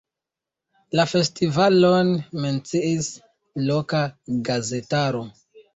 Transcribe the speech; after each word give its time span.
La 0.99 1.05
festivalon 1.11 2.11
menciis 2.47 3.13
loka 3.71 4.05
gazetaro. 4.51 5.25